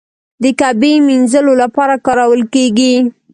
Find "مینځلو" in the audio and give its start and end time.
1.07-1.53